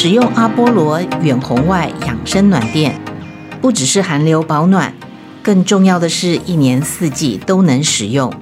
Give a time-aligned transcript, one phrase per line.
[0.00, 3.00] 使用阿波罗远红外养生暖垫，
[3.60, 4.94] 不只是寒流保暖，
[5.42, 8.32] 更重要的是一年四季都能使用，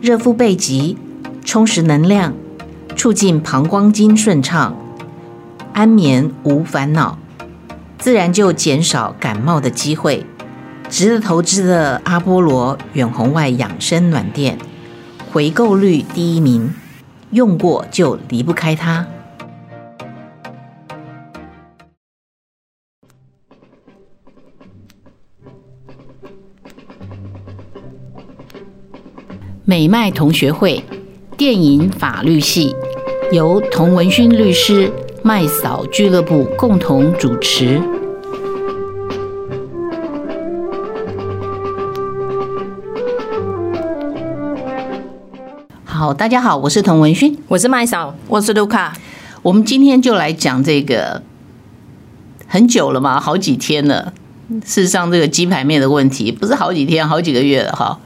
[0.00, 0.96] 热敷背脊，
[1.44, 2.32] 充实能量，
[2.96, 4.74] 促进膀胱经顺畅，
[5.74, 7.18] 安眠无烦恼，
[7.98, 10.24] 自然就减少感冒的机会。
[10.88, 14.56] 值得投资的阿波罗远红外养生暖垫，
[15.30, 16.72] 回购率第一名，
[17.32, 19.06] 用过就离不开它。
[29.68, 30.84] 美麦同学会
[31.36, 32.72] 电影法律系
[33.32, 34.92] 由童文勋律师、
[35.24, 37.82] 麦嫂俱乐部共同主持。
[45.84, 48.96] 好，大家好，我是童文勋，我是麦嫂，我是卢卡。
[49.42, 51.20] 我们今天就来讲这个
[52.46, 54.12] 很久了嘛，好几天了。
[54.64, 57.98] 事实上，这个鸡排面的问题不是好几天，好几个月了哈。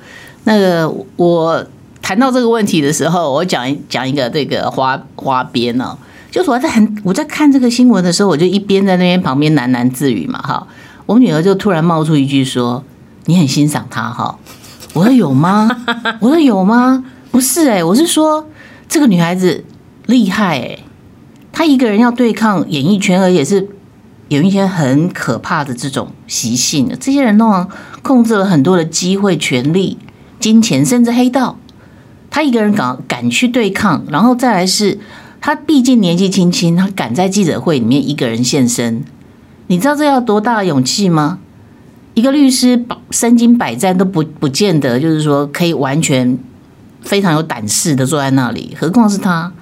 [0.45, 1.65] 那个我
[2.03, 5.97] 谈到这个问题的时候，我讲讲一个这个花花边呢，
[6.31, 10.67] 就是我在很我在看这个新闻的时候，我就一边在那边旁边喃喃自语嘛哈。
[11.07, 12.83] 我女儿就突然冒出一句说
[13.27, 14.39] ：“你很欣赏她哈？”
[14.95, 15.69] 我说：“有吗？”
[16.21, 18.49] 我说：“有吗？”不是哎，我是说
[18.89, 19.65] 这个女孩子
[20.07, 20.79] 厉害哎，
[21.53, 23.69] 她一个人要对抗演艺圈，而且是
[24.29, 27.69] 有一些很可怕的这种习性这些人，通常
[28.03, 29.99] 控制了很多的机会、权力。
[30.41, 31.59] 金钱甚至黑道，
[32.31, 34.99] 他一个人敢敢去对抗，然后再来是，
[35.41, 39.05] 他毕竟年纪轻轻，他敢在记者会里面一个人现身，
[39.67, 41.39] 你知道这要多大的勇气吗？
[42.15, 46.37] 一个律师身经百战都不不见得，就是说可以完全
[47.03, 49.53] 非常有胆识的坐在那里，何况是他？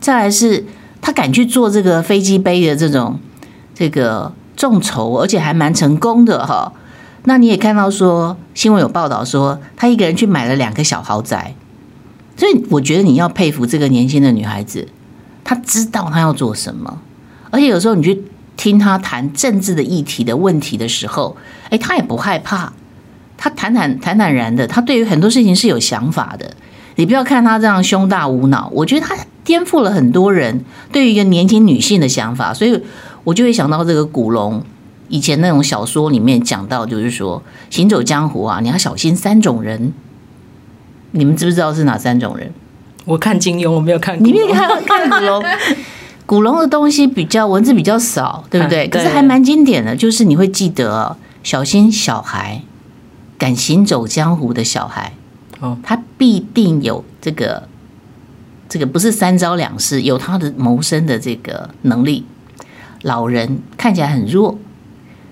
[0.00, 0.66] 再来是，
[1.00, 3.18] 他敢去做这个飞机杯的这种
[3.74, 6.72] 这个众筹，而且还蛮成功的哈。
[7.26, 11.54] 那你也看到说新闻有报道说，他一个人去买了两个小豪宅，
[12.36, 14.88] 所以我觉得你要佩服这个年轻的女孩子，
[15.42, 16.98] 她知道她要做什么，
[17.50, 18.22] 而且有时候你去
[18.56, 21.36] 听她谈政治的议题的问题的时候，
[21.70, 22.72] 诶，她也不害怕，
[23.38, 26.50] 她坦坦坦坦然的，她对于很多事情是有想法的。
[26.96, 30.62] 你不要看她这样胸大无脑，我觉得她颠覆了很多人
[30.92, 32.82] 对于一个年轻女性的想法，所以
[33.24, 34.62] 我就会想到这个古龙。
[35.08, 39.92] 以前那种小说里面讲到，就是说行走江湖啊，你要小心三种人。
[41.12, 42.52] 你们知不知道是哪三种人？
[43.04, 44.26] 我看金庸，我没有看过。
[44.26, 45.44] 你没有看看古龙？
[46.26, 48.88] 古龙的东西比较文字比较少，对不对？
[48.88, 52.62] 可是还蛮经典的，就是你会记得小心小孩，
[53.38, 55.12] 敢行走江湖的小孩，
[55.60, 57.68] 哦，他必定有这个
[58.68, 62.24] 这个不是三招两式，有他的谋生的这个能力。
[63.02, 64.58] 老人看起来很弱。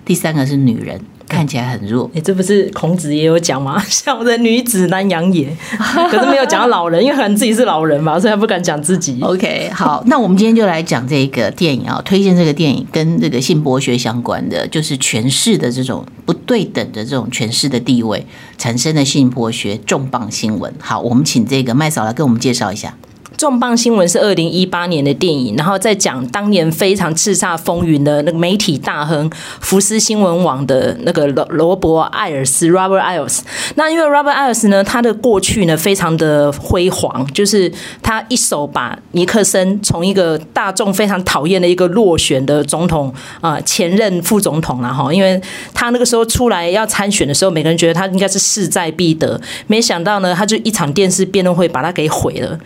[0.05, 2.11] 第三个是女人，看起来很弱。
[2.15, 3.81] 哎，这不是孔子也有讲吗？
[3.89, 5.49] 小人女子难养也。
[6.11, 9.21] 可是没有讲到老人，因为可能自己是老人嘛，所以他不敢讲自己。
[9.23, 18.27] OK，好，那我们今天就来讲这个电影啊，推荐这个电影跟这个性剥削相关的，就是权势的这种不对等的这种权势的地位
[18.59, 20.73] 产生的性剥削重磅新闻。
[20.81, 22.97] 好，我们请这个麦嫂来跟我们介绍一下。
[23.43, 33.41] 重磅新闻是二零一八年的电影，然后在讲当年非常叱咤风云的那个媒体大亨福斯新闻网的那个罗罗伯艾尔斯 （Robert Iles）。
[33.75, 45.43] 那因为 Robert Iles 呢，他的过去呢非常的辉煌，就是他一手把尼克森从一个大众非常讨厌的一个落选的总统啊前任副总统了哈，因为
[45.75, 52.57] 他那个时候出来要参选的时候，每个人觉得他应该是势在必得，没想到呢，他就一场电视辩论会把他给毁了。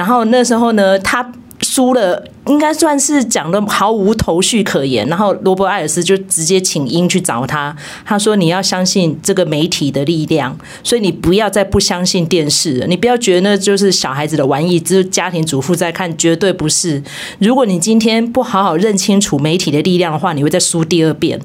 [0.00, 1.22] 然后那时候呢，他
[1.60, 2.24] 输了。
[2.46, 17.00] 应该算是讲的毫无头绪可言，然后罗伯·艾尔斯就直接请缨去找他，他说：“你要相信这个媒体的力量，所以你不要再不相信电视了，你不要觉得那就是小孩子的玩意，只有家庭主妇在看，绝对不是。
[17.38, 21.38] 如果你今天不好好认清楚媒体的力量的话，你会再输第二遍。”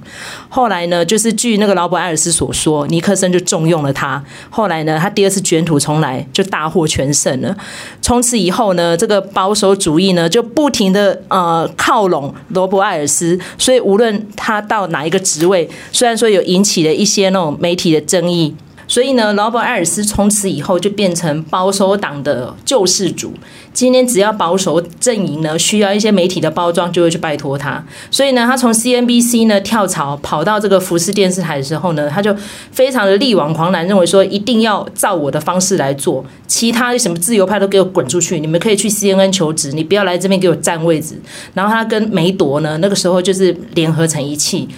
[0.50, 4.24] 后来呢，就是据那个罗伯·艾尔斯所说，尼克森就重用了他。
[4.50, 7.56] 后来呢，他第二次卷土重来，就大获全胜了。
[8.02, 10.86] 从此以后呢，这个保守主义呢就不停。
[10.96, 18.56] 的呃靠拢罗伯艾尔斯，所以无论他到哪一个职位，虽然说有引起了一些那种媒体的争议，
[18.88, 23.34] 所以呢，罗伯艾尔斯从此以后就变成保守党的救世主。
[23.76, 27.86] 今天只要保守阵营呢需要一些媒体的包装，就会去拜托他。
[28.10, 32.34] 所以呢，他从 CNBC 呢跳槽跑到这个福斯电视台的时候呢，他就
[32.72, 41.20] 非常的力挽狂澜，认为说一定要照我的方式来做，其他什么自由派都给我滚出去，你们可以去 CNN 求职，你不要来这边给我占位置。
[41.54, 44.70] 然后他跟梅铎呢，那个时候就是联合成一气。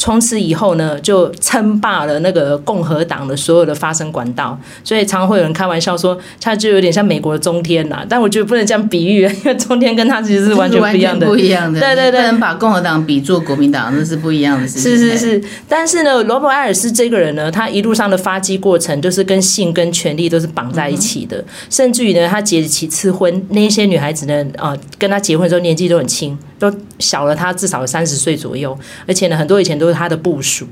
[0.00, 8.02] 从此以后呢，就称霸了那个共和党的所有的发声管道，所以常常会有人开玩笑说，他就有点像美国的中天呐。
[8.08, 11.78] 但我觉得不能这样比喻， 因为中天跟他其实是完全不一样的， 不一样的。
[11.78, 14.90] 对对对，不能把共和党比作国民党，那是不一样的事情。
[14.90, 26.38] 是是是，但是呢，罗伯·艾尔斯这个人呢，他一路上的发迹过程都是跟性跟权力都是绑在一起的，嗯、甚至于呢，他结几次婚，那些女孩子呢，啊、呃，跟他结婚的时候年纪都很轻。
[26.60, 28.78] 都小了他至少三十岁左右，
[29.08, 30.66] 而且呢，很多以前都是他的部属，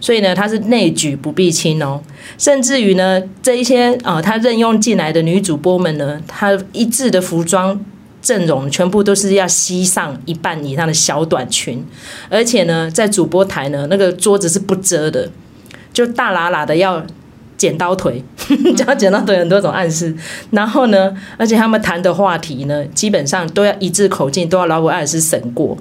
[0.00, 2.00] 所以呢，他是内举不避亲哦。
[2.38, 7.78] 甚至于呢，这一些啊、呃，他任用进来的女主播们呢，他一致的服装
[8.22, 11.84] 阵容全部都是要吸上一半以上的小短裙，
[12.30, 15.30] 而且呢，在主播台呢，那个桌子是不遮的，
[15.92, 17.04] 就大喇喇的要。
[17.56, 18.22] 剪刀腿，
[18.76, 20.14] 讲剪刀腿很多种暗示。
[20.50, 25.76] 然后呢，而且他们谈的话题呢，基本上都要一致口径，都要劳勃·艾尔斯审过。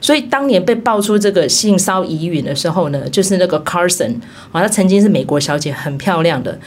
[0.00, 4.16] 所以当年被爆出这个性骚疑云的时候呢，就是那个 Carson
[4.52, 6.58] 啊，她曾经是美国小姐，很漂亮的。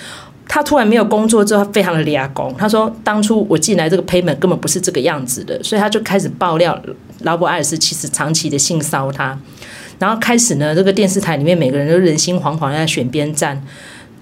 [0.49, 2.55] 她突然没有工作之后，非常的抓狂。
[2.55, 6.81] 她说：“当初我进来这个 payment 根本不是这个样子的。”所以她就开始爆料
[7.19, 9.37] 劳勃·艾尔斯其实长期的性骚她。
[9.99, 13.61] 然后开始呢，这个电视台里面每个人都人心惶惶，在选边站。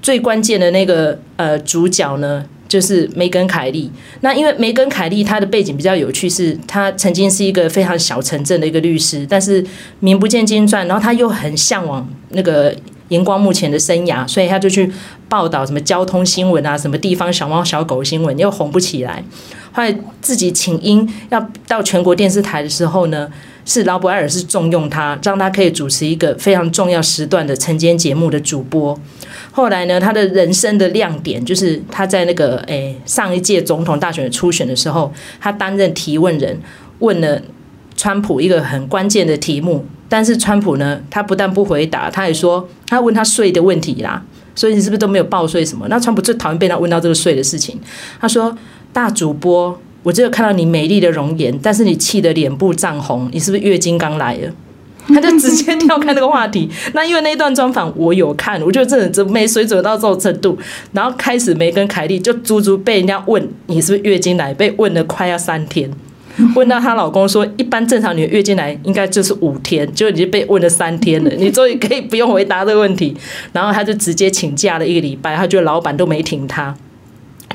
[0.06, 3.92] 最关键的那个呃主角呢，就是梅根凯利。
[4.22, 9.66] 那因为梅根凯利她的背景比较有趣，是她曾经是一个非常小城镇的一个律师，但是
[10.02, 12.72] 名不见经传，然后她又很向往那个
[13.08, 14.92] 荧光幕前的生涯，所以他就去
[15.28, 19.24] 报道什么交通新闻啊，什么地方小猫小狗新闻，又红不起来。
[19.72, 23.28] 后来自己请缨要到全国电视台的时候呢，
[23.66, 28.98] 是劳勃艾尔是重用他，让他可以主持一个非常重要时段的晨间节目的主播。
[29.52, 36.60] 后来呢，他的人生的亮点就是他在那个诶、上一届总统大选的初选的时候，他担任提问人，
[37.00, 37.42] 问了
[37.96, 44.22] 川普一个很关键的题目，但是川普呢，他不但不回答，他也说他问他税的问题啦，
[44.54, 45.88] 所以你是不是都没有报税什么？
[45.90, 47.80] 那川普最讨厌被他问到这个税的事情。
[48.20, 48.56] 他说
[48.92, 54.54] ：“大主播，我只有看到你美丽的容颜，但是你气得脸部涨红，你是不是月经刚来了？”
[55.10, 56.70] 他就直接跳开那个话题。
[56.94, 60.58] 那因为那一段专访我有看，我觉得真的没水准到这种程度。
[60.94, 65.90] 然后开始梅根凯莉就足足被人家问你是不是月经来，被问了快要三天。
[66.56, 71.30] 问到她老公说，一般正常女的月经来应该就是五天，就已经被问了三天了。
[71.38, 73.16] 你终于可以不用回答这个问题。
[73.54, 76.76] 然后他就直接请假了一个礼拜，他觉得老板都没挺他。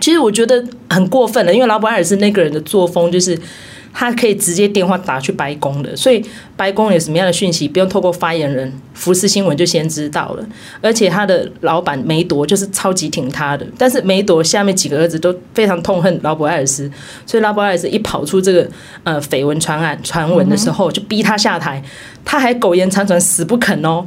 [0.01, 3.39] 其实我觉得很过分了，因为劳勃艾尔斯那个人的作风就是。
[3.93, 6.25] 他可以直接电话打去白宫的，所以
[6.57, 10.47] 白宫有什么样的讯息，不用透过发言人，福斯新闻就先知道了。
[10.81, 16.89] 而且他的老板梅铎就是超级挺他的，但是梅铎下面几个儿子都非常痛恨劳勃艾尔斯，
[17.27, 18.65] 所以劳勃艾尔斯一跑出这个
[19.03, 21.83] 呃绯闻传案传闻的时候，就逼他下台，
[22.25, 24.07] 他还苟延残喘，死不肯哦。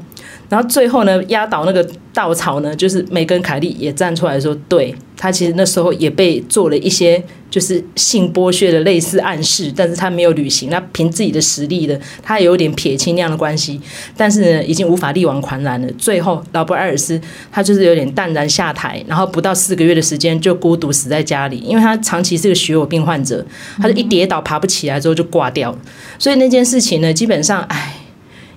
[0.49, 13.81] 然后最后呢，压倒那个稻草呢，就是梅根凯利也站出来说，对，他其实那时候也被做了一些就是性剥削的类似暗示，但是他没有履行，那凭自己的实力的，他也有点撇清那样的关系，
[14.15, 15.87] 但是呢，已经无法力挽狂澜了。
[15.97, 17.19] 最后，劳勃艾尔斯
[17.51, 23.43] 他就是有点淡然下台，然后不到四个月的时间就孤独死在家里，因为他长期是个血友病患者，
[23.81, 25.77] 他就一跌倒爬不起来之后就挂掉了。
[26.19, 27.95] 所以那件事情呢，基本上，哎。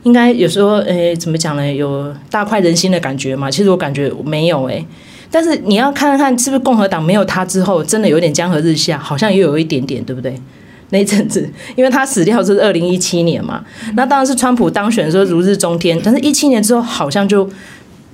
[0.07, 1.75] 应该有时候，诶，怎么讲呢？
[1.75, 3.51] 有大快人心的感觉嘛？
[3.51, 4.87] 其实我感觉没有诶。
[5.33, 8.97] 但是你要看看，是不是共和党没有他之后，真的有点江河日下？
[8.97, 10.41] 好像又有一点点，对不对？
[10.91, 13.65] 那一阵子， 因为他死掉是二零一七年嘛，
[13.97, 16.01] 那当然是川普当选的时候如日中天。
[16.05, 17.51] 但是，一七年之后好像就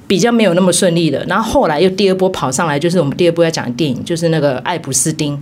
[0.07, 1.23] 比较没有那么顺利了。
[1.29, 5.39] 然后后来又第二波跑上来，就是我们第二波要讲的电影，就是那个爱普斯丁。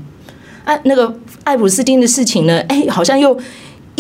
[0.65, 1.15] 哎，那个
[1.45, 2.59] 爱普斯丁的事情呢？
[2.63, 3.39] 哎，好像又。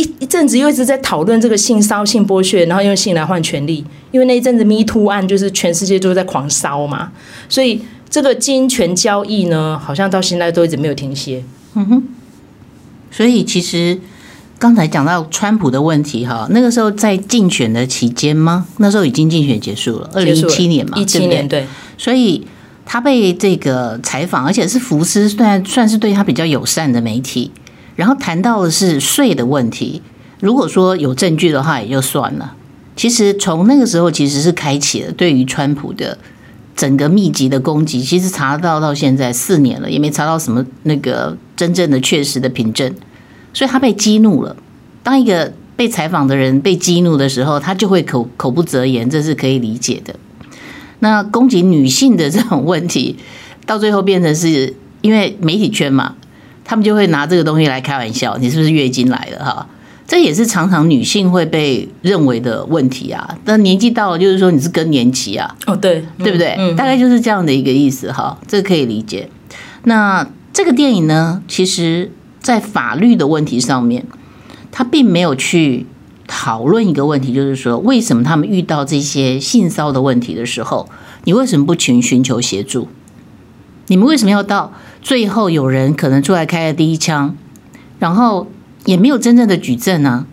[0.00, 7.12] 一一阵子又一直在讨论这个性骚性剥削，然后用性来换权利，因为那一阵子 Me Too 案就是全世界都在狂烧嘛，
[7.49, 11.45] 所以这个金权交易呢，好像到现在都一直没有停歇。
[11.75, 12.02] 嗯哼，
[13.11, 13.99] 所以其实
[14.59, 18.66] 刚才讲到川普的问题哈，那个时候在竞选的期间吗？
[18.78, 21.66] 那时候已经竞选结束了，二零一七年嘛，一七年对，对，
[21.99, 22.47] 所以
[22.85, 27.50] 他被这个采访，而且是福斯算算是对他比较友善的媒体。
[28.00, 30.00] 然后谈到的是税的问题，
[30.40, 32.54] 如果说有证据的话也就算了。
[32.97, 36.16] 其实从那个时候其实是开启了对于川普的
[36.75, 42.90] 整个密集的攻击，其实查到到现在四年了，也没查到什么那个真正的确实的凭证，
[43.52, 44.57] 所以他被激怒了。
[45.02, 50.14] 当一个被采访的人被激怒的时候，他就会口口不择言，这是可以理解的。
[51.00, 53.16] 那攻击女性的这种问题，
[53.66, 56.14] 到最后变成是因为媒体圈嘛，
[56.64, 59.67] 他们就会拿这个东西来开玩笑，你是不是月经来了哈？
[60.07, 63.38] 这也是常常女性会被认为的问题啊。
[63.45, 65.55] 但年纪到了，就是说你是更年期啊。
[65.67, 66.57] 哦，对，对不对？
[66.59, 68.37] 嗯，大概就是这样的一个意思哈。
[68.49, 69.31] 这个可以理解。
[69.85, 74.05] 那这个电影呢，其实在法律的问题上面，
[74.73, 75.87] 他并没有去
[76.26, 80.88] 讨论一个问题，就是说为什么他们遇到这些性骚的问题的时候，
[81.23, 82.88] 你为什么不寻寻求协助？
[83.87, 87.37] 你们为什么要到最后有人可能出来开了第一枪，
[87.99, 88.47] 然后？
[88.87, 90.25] 也没有真正的举证呢，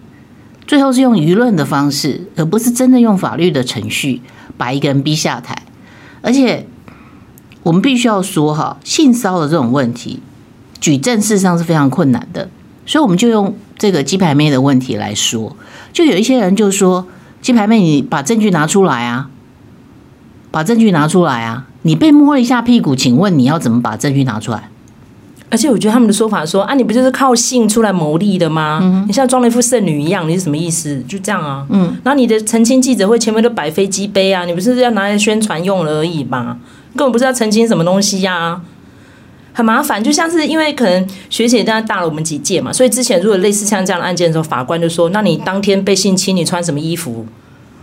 [0.65, 4.21] 最后是用舆论的方式，而不是真的用法律的程序
[4.55, 5.63] 把一个人逼下台。
[6.21, 6.65] 而且
[7.63, 10.21] 我们必须要说哈，性骚的这种问题，
[10.79, 12.50] 举证事实上是非常困难的。
[12.86, 15.57] 所以我们就用这个鸡排妹的问题来说，
[15.91, 17.05] 就有一些人就说
[17.43, 19.29] ：“鸡排妹，你把证据拿出来啊，
[20.51, 21.67] 把证据拿出来啊！
[21.88, 24.70] 你被摸了一下屁股，请问你要怎么把证据拿出来？”
[25.50, 28.79] 而且我觉得他们的说法说啊，你不就是靠性出来牟利的吗？
[28.84, 31.01] 嗯、你像装了一副圣女一样，你是什么意思？
[31.08, 31.65] 就这样啊。
[31.70, 31.96] 嗯。
[32.03, 36.58] 然后你的澄清记者会前面都摆飞机杯啊，你不是要拿来宣传用了而已吗？
[36.98, 38.62] 根本不是要澄清什么东西呀、啊，
[39.53, 40.03] 很麻烦。
[40.03, 47.25] 就像是因为可能学姐大大了我们几届嘛，所以之前如果类似像这样的案件的时候，法官就说：那你当天被性侵，你穿什么衣服？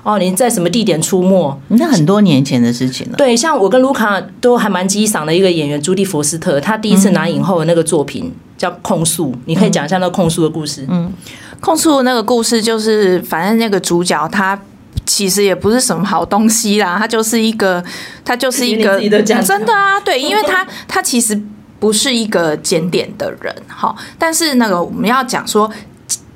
[0.04, 1.58] 哦，你在什么地点出没？
[1.68, 3.16] 那很多年前的事情了。
[3.16, 10.87] 对，像我跟卢卡都还蛮激赏的一个演员朱蒂·佛斯特，他第一次拿影后的那个作品叫《控诉》，你可以讲一下那个控诉的故事。
[10.90, 11.11] 嗯，
[11.58, 14.61] 控诉的那个故事就是，反正那个主角他
[15.06, 17.82] 其实也不是什么好东西啦，他就是一个，
[18.23, 19.00] 他就是一个
[19.42, 21.40] 真的啊，对，因为他他其实
[21.80, 25.70] 不是一个检点的人，哈，但是那个我们要讲说。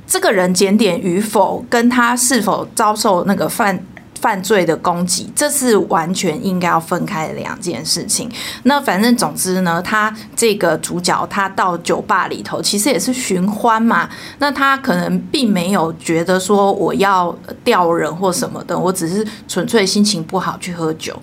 [0.09, 3.79] 这个人检点与否，跟他是否遭受那个犯
[4.21, 8.29] 犯罪的攻击，这是完全应该要分开的两件事情。
[8.65, 14.09] 那反正总之呢，他这个主角他到酒吧里头，其实也是寻欢嘛。
[14.41, 17.33] 那他可能并没有觉得说我要
[17.63, 21.17] 钓人或什么的，我只是纯粹心情不好去喝酒。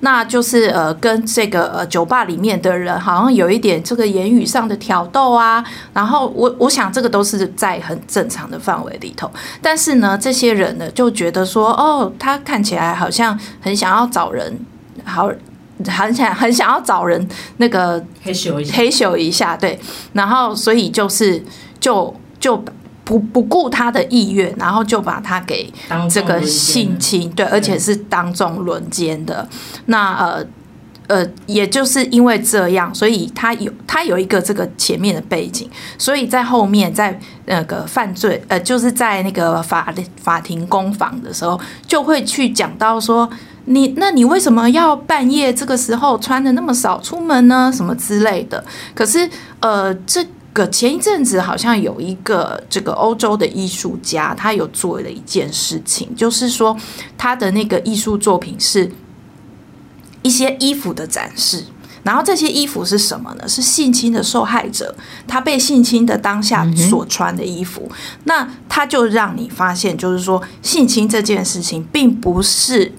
[0.00, 5.64] 那就是呃，跟这个呃酒吧里面的人好像有一点这个言语上的挑逗啊。
[5.92, 9.30] 然后我我想这个都是在很正常的范围里头。
[9.62, 12.39] 但是呢，这些人呢就觉得说，哦，他。
[12.44, 14.58] 看起来好像很想要找人，
[15.04, 15.30] 好，
[15.86, 19.78] 很想很想要找人那个黑咻一下，黑咻一下，对，
[20.12, 21.42] 然后所以就是
[21.78, 22.62] 就就
[23.04, 25.72] 不不顾他的意愿，然后就把他给
[26.10, 29.48] 这个性侵，对，而且是当众轮奸的，
[29.86, 30.46] 那呃。
[31.10, 43.28] 呃，也就是因为这样，所以他有他有一个这个前面的背景，所以在后面在那个犯罪，呃，就是在那个法法庭攻防的时候，就会去讲到说，
[43.64, 47.72] 你那你为什么要半夜这个时候穿的那么少出门呢？
[47.74, 48.64] 什么之类的。
[48.94, 56.76] 可是呃，这个前一阵子好像有一个这个欧洲的艺术家，他有做了一件事情，就是说
[57.18, 58.88] 他的那个艺术作品是。
[60.22, 61.64] 一些衣服的展示，
[62.02, 63.48] 然后这些衣服是什么呢？
[63.48, 64.94] 是性侵的受害者
[65.26, 67.90] 他被性侵的当下所穿的衣服。
[68.24, 72.92] 那他就让你发现，就是说性侵这件事情，并不是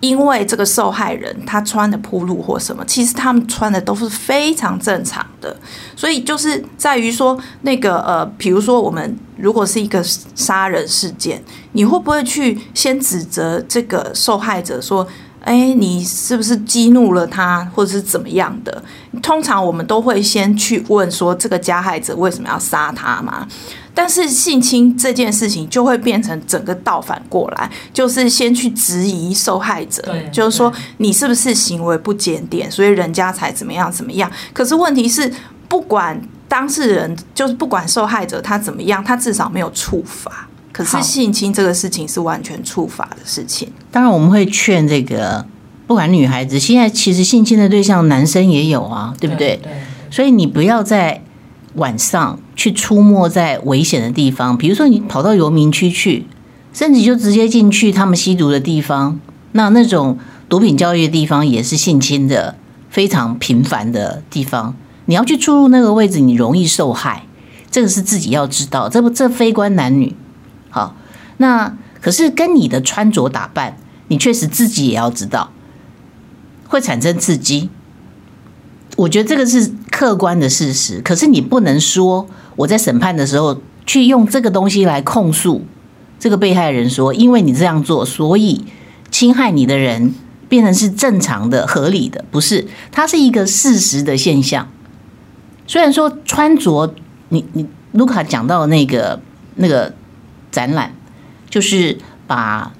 [0.00, 5.56] 因为这个受害人他穿的铺路或什么，其实他们穿的都是非常正常的。
[5.96, 10.00] 所以就是在于说，那个呃，比如说我们如果是一个
[10.34, 15.06] 杀人事件，你会不会去先指责这个受害者说？
[15.44, 18.82] 哎，你是不是激怒了他，或者是怎么样的？
[19.22, 23.46] 通常我们都会先去问说，这个加害者为什么要杀他嘛？
[23.96, 34.28] 但是性侵这件事情就会变成整个倒反过来，就是先去质疑受害者，就是说你是不是行为不检点，所以人家才怎么样怎么样。
[34.52, 35.30] 可是问题是，
[35.68, 40.48] 不管当事人，就是不管受害者他怎么样，他至少没有触法。
[40.74, 43.68] 可是性侵这个事情是完全触法的事情。
[43.92, 45.46] 当然，我们会劝这个
[45.86, 49.60] 不管女孩子，现在其实性侵的对象男生也有啊，对不对？
[49.62, 49.72] 对。
[50.10, 51.22] 所以你不要在
[51.76, 56.26] 晚上去出没在危险的地方，比如说你跑到游民区去，
[56.72, 59.20] 甚至就直接进去他们吸毒的地方，
[59.52, 62.56] 那那种毒品交易的地方也是性侵的
[62.90, 64.74] 非常频繁的地方。
[65.06, 67.26] 你要去出入那个位置，你容易受害，
[67.70, 68.88] 这个是自己要知道。
[68.88, 70.12] 这不，这非关男女。
[71.38, 73.76] 那可是跟你的穿着打扮，
[74.08, 75.50] 你确实自己也要知道。
[76.66, 77.70] 会产生刺激。
[78.96, 82.26] 我觉得这个是客观的事实，可是你不能说
[82.56, 85.64] 我在审判的时候去用这个东西来控诉
[86.18, 88.64] 这个被害人，说因为你这样做，所以
[89.10, 90.14] 侵害你的人
[90.48, 92.66] 变成是正常的、合理的，不是？
[92.90, 94.68] 它是一个事实的现象。
[95.66, 96.94] 虽然说穿着，
[97.28, 99.20] 你你卢卡讲到那个
[99.56, 99.94] 那个
[100.50, 100.92] 展览，
[101.54, 101.96] 就是
[102.26, 102.72] 把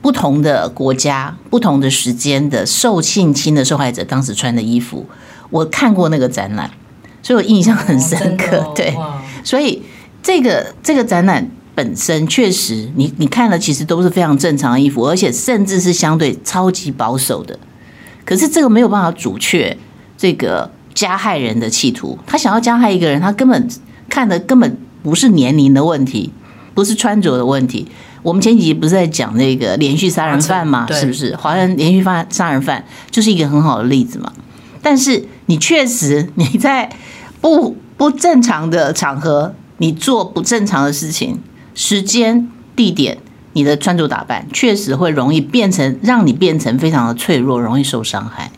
[0.00, 5.04] 不同的国家、不同的时间的受性侵的受害者当时穿的衣服。
[5.50, 6.70] 我看过那个展览，
[7.22, 8.56] 所以我印象很深刻。
[8.56, 8.96] 哦哦、对，
[9.44, 9.82] 所以
[10.22, 17.58] 这个这个展览本身确实你，你你看了其实都是非常正常的衣服，而且甚至是相对超级保守的。
[18.24, 19.76] 可是这个没有办法阻却
[20.16, 22.18] 这个加害人的企图。
[22.26, 23.68] 他想要加害一个人，他根本
[24.08, 26.32] 看的根本不是年龄的问题，
[26.74, 27.86] 不是穿着的问题。
[28.22, 30.86] 我们前几集不是在讲那个连续杀人犯吗？
[30.92, 31.34] 是不是？
[31.34, 34.32] 华人连续犯杀人犯就是一个很好的例子嘛。
[34.80, 36.88] 但是你确实你在
[37.40, 41.40] 不不正常的场合，你做不正常的事情，
[41.74, 43.18] 时间、地点，
[43.54, 48.52] 你的穿着打扮确实会容易变成让你变成非常的脆弱，容易受伤害。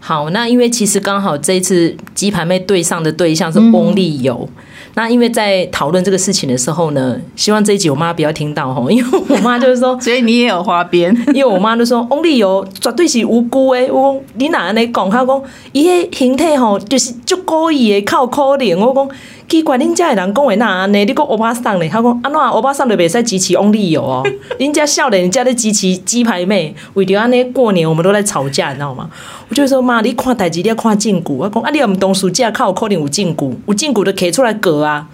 [0.00, 4.50] 好，那因为其实刚好这一次鸡排妹对上的对象是翁立友。
[4.54, 4.62] 嗯
[4.98, 13.92] 那因为在讨论这个事情的时候呢，希望这一集我妈不要听到吼， 因为我妈就是说， 所以你也有花边， 因为我妈就说翁立友绝对是无辜的。
[13.92, 15.10] 我讲你哪来讲？
[15.10, 18.74] 她讲伊迄形态吼就是足故意的，靠可怜。
[18.78, 19.08] 我讲
[19.48, 21.04] 奇怪，恁家的人讲话哪安尼？
[21.04, 21.88] 你讲欧巴桑呢？
[21.88, 24.22] 他讲安怎欧巴桑就袂使支持翁立友哦？
[24.58, 29.08] 恁家少年家在支持鸡排妹，为着安尼过年我们都在吵架，你知道吗？
[29.48, 31.32] 我就说妈，你看代志你要看证据。
[31.32, 35.06] 我讲啊，你又唔懂事，这靠可能有证据，有证据就可以出来割啊。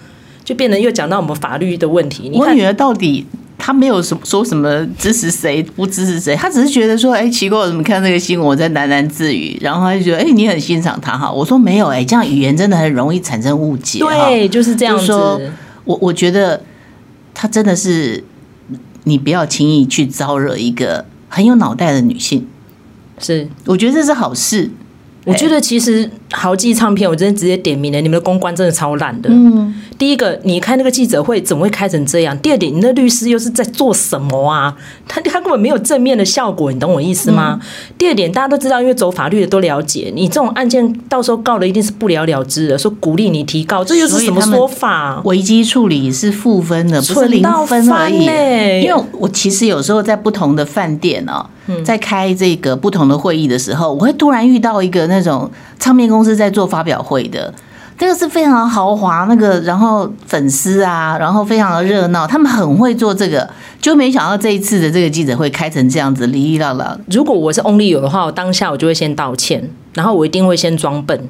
[0.44, 2.28] 就变成又讲到我们法律的问题。
[2.34, 3.24] 我女儿到底
[3.64, 11.30] 她没有什么说什么支持谁不支持谁，他只是觉得说，哎，奇怪，我怎么看那个新闻我在喃喃自语，然后他就觉得，哎，你很欣赏他哈。
[11.30, 14.00] 我说没有，哎，这样语言真的很容易产生误解。
[14.00, 15.06] 对，就是这样子。
[15.06, 15.40] 说
[15.84, 16.60] 我我觉得
[17.32, 18.24] 他真的是，
[19.04, 22.44] 你不要轻易去招惹一个很有脑袋的女性。
[23.20, 24.72] 是，我觉得这是好事。
[25.24, 29.30] 我觉得其实豪记唱片，我真的直接点名了，你们的公关真的超烂的。
[29.30, 32.36] 嗯，第一个，你开那个记者会怎么会开成这样？
[32.38, 34.74] 第二点，你那律师又是在做什么啊？
[35.06, 37.58] 他他根本没有正面的效果，你懂我意思吗？
[37.60, 37.66] 嗯、
[37.98, 45.20] 第二点，大家都知道，因为走法律的都了解，你这种案件到时候告的一定是不了了之的，说鼓励你提告，这又是什么说法？
[45.24, 48.24] 危机处理是负分的，不是零分而已。
[48.82, 51.46] 因为我其实有时候在不同的饭店哦。
[51.84, 55.48] 在开这个不同的会议的时候，我会突然遇到一个那种
[55.82, 57.52] 唱片公司在做发表会的，
[57.98, 66.96] 这个是非常豪华，那个然后粉丝啊，然后非常的热闹，他们很会做这个，就没想到这一次的这个记者会开成这样子，哩哩啦啦。
[67.10, 71.28] 如果我是 Only 有的话，我当下我就会先道歉，然后我一定会先装笨。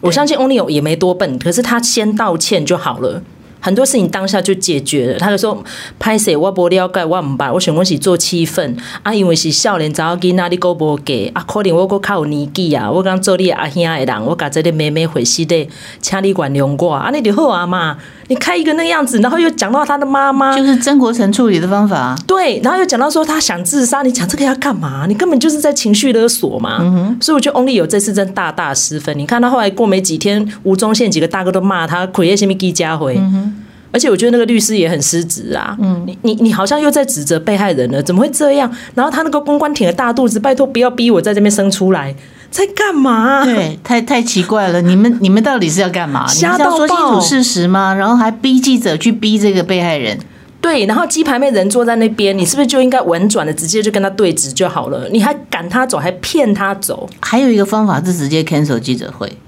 [0.00, 3.22] 我相信翁立友也没多笨，可是他先道歉就好了。
[3.66, 5.60] 很多事情当下就解决了，他就说
[5.98, 15.68] ：“拍摄我不了解，我唔办，我想讲是做气氛啊，因为是少年查某囡仔，你个无给啊，可能我个较有年纪啊，我刚做你阿兄的人，我甲这个妹妹回事的，
[16.00, 17.98] 请你原谅我啊，你就好啊嘛，
[18.28, 25.06] 你开一个那样子，然后又讲到他的妈妈，就是曾国城处理的方法，对，然后又讲到说他想自杀，你讲这个要干嘛？
[25.08, 27.18] 你根本就是在情绪勒索嘛，嗯、哼。
[27.20, 29.18] 所以我觉得翁立友这次真大大失分。
[29.18, 33.16] 你看他后来过没几天，吴宗宪几个大哥都骂他，亏业什么记家回。
[33.18, 33.55] 嗯
[33.96, 35.74] 而且我觉得那个律师也很失职啊！
[35.80, 38.70] 嗯，你你你好像又在指责被害人了，怎么会这样？
[38.94, 42.14] 然后他那个公关挺着大肚子，拜托不要逼我在这边生出来，
[42.50, 43.42] 在干嘛？
[43.42, 44.82] 对，太太奇怪了！
[44.82, 46.26] 你们你们到底是要干嘛？
[46.26, 47.94] 瞎你们要说清楚事实吗？
[47.94, 50.18] 然后还逼记者去逼这个被害人？
[50.60, 55.08] 对，然后鸡排妹人坐在那边，你是不是就应该婉转的直接就跟他对质就好了？
[55.10, 57.08] 你还赶他走，还骗他走？
[57.20, 59.38] 还有一个方法是直接 cancel 记者会，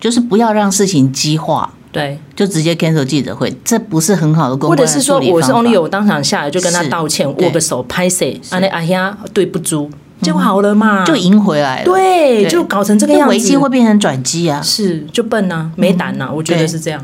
[0.00, 1.74] 就是不要让事情激化。
[1.94, 4.70] 对，就直接 cancel 记者会，这不是很好的公关。
[4.70, 9.88] 或者是说，我是 only 有，当场下来就跟他道歉，握个手，拍谁，阿那阿呀，对不住，
[10.20, 11.84] 就好了嘛，就赢回来了。
[11.84, 17.00] 对，就搞成这个样子，危机会变成转机啊，是就笨呐，没胆呐，我觉得是这样。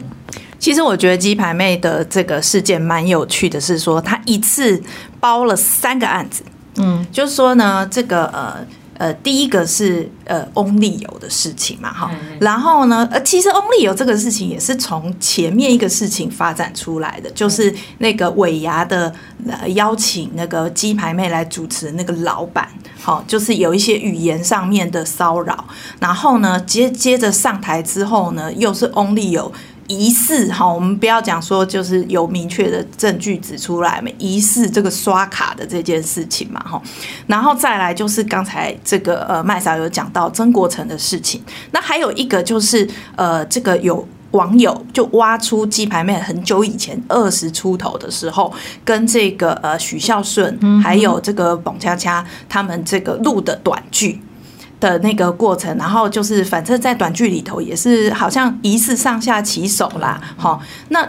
[0.59, 4.83] 其实我觉得鸡排妹的这个事件蛮有趣的，是说她一次
[5.21, 6.43] 包了三个案子，
[6.79, 8.57] 嗯，就是说呢，这个呃。
[9.01, 19.11] 呃，第一个是呃翁立友的事情嘛，哈，然后呢，呃，其实翁立友这个事情也是从前面一个事情发展出来的，就是那个尾牙的
[19.49, 22.69] 呃邀请那个鸡排妹来主持那个老板，
[23.01, 25.65] 好，就是有一些语言上面的骚扰，
[25.99, 29.51] 然后呢接接着上台之后呢，又是翁立友。
[29.91, 36.81] 疑似哈，我们不要讲说就是有明确的证据指出来没，疑似这个刷卡的这件事情嘛哈，
[37.27, 44.07] 然后再来就是刚才这个呃麦嫂有讲到曾国成的事情，那还有一个就是呃这个有。
[44.33, 48.53] 网友就挖出鸡排妹很久以前二十出头的时候，
[48.85, 54.21] 跟这个呃许孝舜还有这个董恰恰他们这个录的短剧
[54.81, 60.21] 的那个过程，然后就是反正在短剧里头也是好像疑似上下其手啦。
[60.37, 61.07] 好，那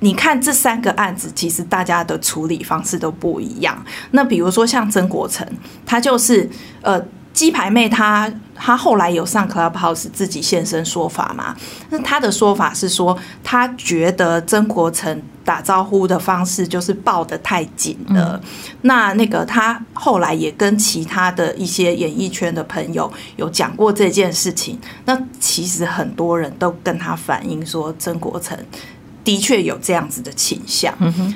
[0.00, 3.84] 你看这三个案子，其实大家的处理方式都不一样。
[4.12, 5.46] 那比如说像曾国成，
[5.86, 6.50] 他就是
[6.82, 7.00] 呃。
[7.40, 11.56] 鸡排妹她她后来有上 Clubhouse 自己现身说法嘛？
[11.88, 18.38] 那她的说法是说，她觉得曾国成打招呼的方式就是抱得太紧了。
[18.82, 24.78] 那那个她后来也跟其他的一些演艺圈的朋友有讲过这件事情。
[25.06, 28.54] 那其实很多人都跟她反映说，曾国成
[29.24, 30.92] 的确有这样子的倾向。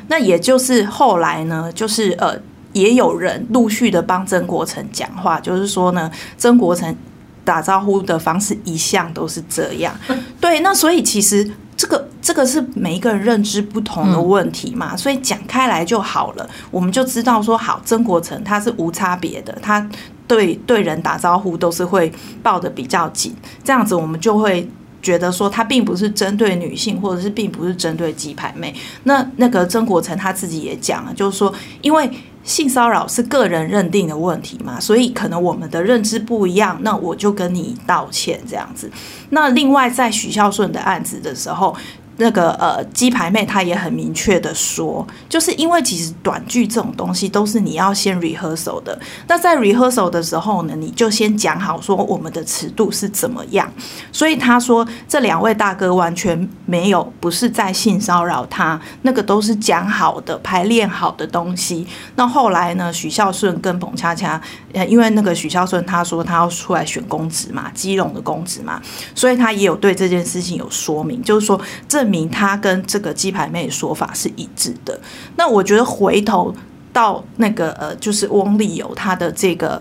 [0.09, 2.39] 那也就是后来呢，就是呃。
[2.75, 6.95] 也有人陆续的帮曾国成讲话，就是说呢，曾国成
[7.43, 9.95] 打招呼的方式一向都是这样。
[10.41, 16.51] 对，那所以其实这个这个是每一个人认知不同的问题嘛，所以讲开来就好了。
[16.71, 19.89] 我们就知道说，好，曾国成他是无差别的，他
[20.27, 24.69] 对对人打招呼都是会抱得比较紧，这样子我们就会
[25.01, 28.75] 觉得说，他并不是针对女性，或者是并不是针对鸡排妹。
[29.05, 32.11] 那那个曾国成他自己也讲了，就是说，因为。
[32.45, 38.89] 性骚扰是个人认定的问题嘛，所以可能我们的认知不一样，那我就跟你道歉这样子。
[39.31, 41.77] 那另外在许孝顺的案子的时候。
[42.17, 48.97] 那个呃，鸡排妹她也很明确的说，就是因为其实短剧这种东西都是你要先 rehearsal 的。
[49.27, 53.69] 那在 rehearsal 的时候呢，你就先讲好说我们的尺度是怎么样。
[54.13, 61.85] 所以他说这两位大哥完全没有不是在性骚扰他，那个都是讲好的、排练好的东西。
[62.15, 64.41] 那后来呢，许孝顺跟彭恰恰，
[64.73, 68.81] 呃，因为那个许孝顺他说他要出来选公职嘛，基隆的公职嘛，
[69.17, 72.04] 所以他也有对这件事情有说明，就是说这。
[72.05, 75.01] 证明他跟这个鸡排妹的说法是一致的。
[75.37, 76.55] 那我觉得回头
[76.93, 79.81] 到那个呃，就是翁立友他的这个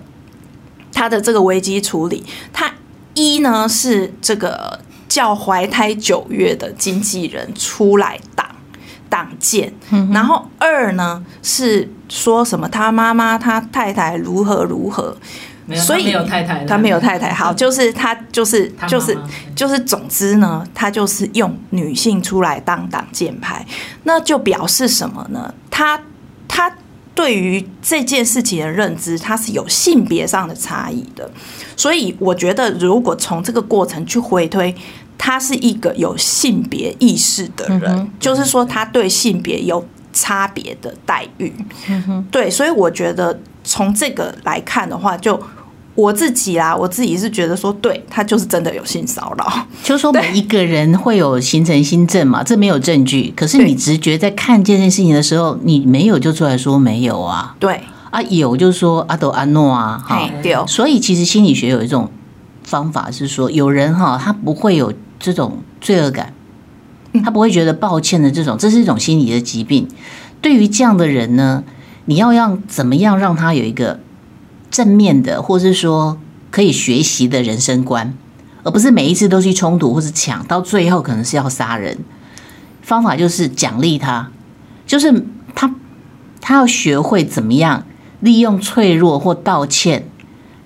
[0.94, 2.74] 他的这个危机处理，他
[3.14, 8.48] 一呢是这个叫怀胎九月的经纪人出来挡
[9.10, 9.74] 挡箭，
[10.14, 15.18] 然后二呢是说什么他妈妈他太太如何如何。
[15.76, 17.34] 所以他没有太太，他没有太太。
[17.34, 19.17] 好，就是他，就是就是
[19.56, 23.65] 就是，总之呢，他就是用女性出来当挡箭牌，
[24.04, 25.54] 那就表示什么呢？
[25.69, 25.97] 他
[26.47, 26.76] 他
[27.15, 31.32] 对于这件事情的认知，他是有性别上的差异的。
[31.78, 34.76] 所以我觉得，如果从这个过程去回推，
[35.17, 41.54] 他是一个有性别意识的人，就是说他对性别有差别的待遇。
[42.30, 43.39] 对，所以我觉得。
[43.63, 45.39] 从这个来看的话，就
[45.95, 49.65] 我自己啦，我自己是觉得说，对，他就是真的有性骚扰。
[49.84, 57.56] 就是说每一个人会有形成心证嘛，这没有证据，可是你直觉在看这件事情的时候，你没有就出来说没有啊。
[57.60, 60.56] 对啊，有就是说阿斗阿诺啊，哈，对。
[60.67, 62.10] 所以其实心理学有一种
[62.63, 66.34] 方法是说，有人哈，他不会有这种罪恶感，
[67.23, 69.88] 他不会觉得抱歉的这种，这是一种心理的疾病。
[70.41, 71.63] 对于这样的人呢，
[72.06, 74.00] 你要让怎么样让他有一个
[74.70, 76.18] 正面的，或是说
[76.52, 78.13] 可以学习的人生观，
[78.63, 81.98] 而不是每一次都去冲突或是抢，到最后可能是要杀人。
[82.82, 84.30] 方法就是奖励他，
[84.86, 85.74] 就是他
[86.42, 87.86] 他要学会怎么样
[88.20, 90.06] 利用脆弱或道歉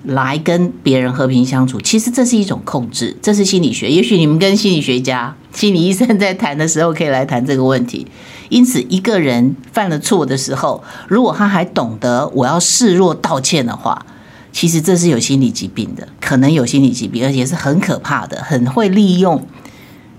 [0.03, 1.79] 来跟别人和平相处。
[1.79, 3.89] 其实这是一种控制，这是心理学。
[3.91, 8.07] 也许你们跟心理学家、心理医生在谈的时候，可以来谈这个问题。
[8.49, 14.05] 因此，一个人犯了错的时候，如果他还懂得我要示弱道歉的话，
[14.51, 19.45] 其实这是有心理疾病的，可能有心理疾病，而且是很可怕的，很会利用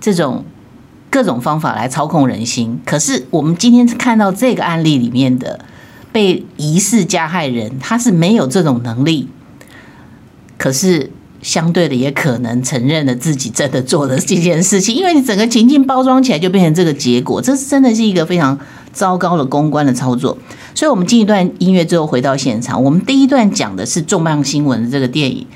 [0.01, 0.45] 这种
[1.11, 2.81] 各种方法来操控人心。
[2.85, 5.61] 可是，我们今天看到这个案例里面的
[6.13, 9.29] 被疑似加害人，他是没有这种能力，
[10.57, 11.11] 可是。
[11.41, 18.59] 相对的，也可能承认了自己真的做的这件事情，因为你整个情境包装起来就变成这个结果，这是真的是一个非常
[18.93, 20.37] 糟糕的公关的操作。
[20.75, 25.47] 所以，我们进一段音乐之后回到现场，我们第一段讲的是重磅新闻的这个电影，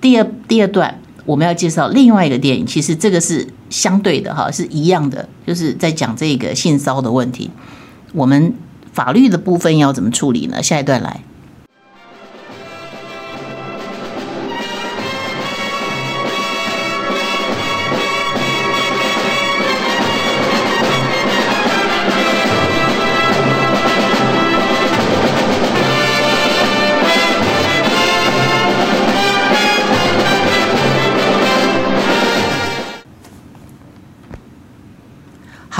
[0.00, 7.50] 第二第二段我们要介绍另外一个电影，其实这个是相对的哈，是一样的，就是在讲这个性骚的问题。
[8.12, 8.54] 我们
[8.92, 10.62] 法律的部分要怎么处理呢？
[10.62, 11.22] 下一段来。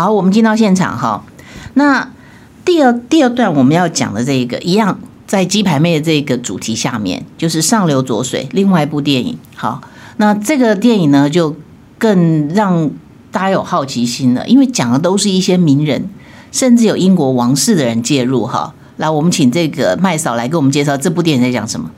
[0.03, 1.23] 好，我们进到现场哈。
[1.75, 2.11] 那
[2.65, 9.39] 第二第二段我们要讲的这个一样，在鸡排妹的这个主题下面，就是《上流浊水》另外一部电影。
[9.55, 9.81] 好，
[10.17, 11.55] 那这个电影呢，就
[11.99, 12.91] 更让
[13.31, 16.09] 大家有好奇心了，因为讲的都是一些名人，
[16.51, 18.75] 甚至有英国王室的人介入哈。
[18.97, 21.89] 来，我们请这个麦嫂来给我们介绍这部电影在讲什么。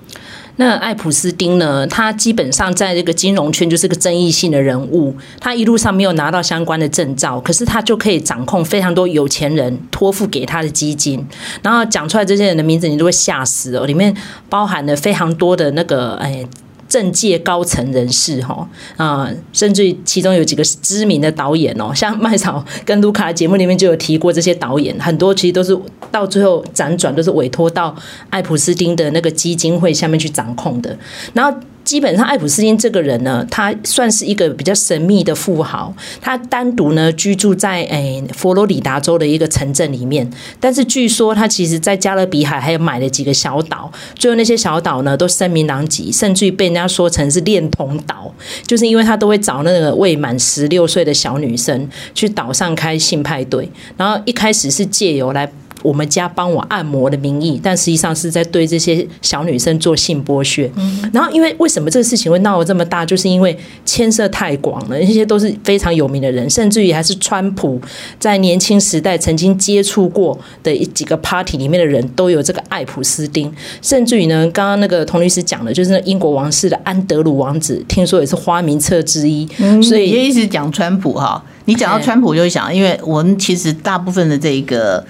[0.56, 1.86] 那艾普斯丁呢？
[1.86, 5.14] 他基本上在这个金融圈就是个争议性的人物。
[5.40, 11.26] 他一路上没有拿到相关的证照，可是他就可以掌控非常多有钱人托付给他的基金。
[11.62, 13.84] 然后讲出来这些人的名字，你都会吓死哦！
[13.84, 14.14] 里面
[14.48, 16.44] 包含了非常多的那个哎。
[16.88, 25.76] 政界高层人士哈啊，甚至其中有几个知名的导演哦，像麦草跟卢卡的节目里面就有提过这些导演，很多其实都是
[26.10, 27.94] 到最后辗转都是委托到
[28.30, 30.96] 艾普斯丁的那个基金会下面去掌控的，
[31.32, 31.58] 然后。
[31.84, 35.94] 基本上，艾普斯丁这个人呢，他算是一个比较神秘的富豪。
[36.20, 48.32] 他单独呢居住在诶佛罗里达州的一个城镇里面，但是据说他其实在加勒比海还有买了几个小岛，最后那些小岛呢都声名狼藉，甚至于被人家说成是恋童岛，
[48.66, 55.50] 就是因为他都会找那个未满十六岁的小女生去岛上开性派对，然后一开始是借由来。
[55.84, 60.70] 我们家帮我按摩的名义，但实际上是在对这些小女生做性剥削。
[61.12, 67.78] 然后，因为为什么这个事情会闹得这么大，就是因为牵涉太广了，那些都是非常有名的人，甚至于还是川普
[68.18, 73.52] 在年轻时代曾经接触过的几个 party 里面的人都有这个艾普斯丁。
[73.82, 79.46] 甚至于呢，刚刚那个童律师讲的，就是那英国王室的安德鲁王子，听说也是花名册之一。
[79.82, 85.04] 所以也一直讲川普哈，你讲到川普就会想，因为我们其实大部分的这个。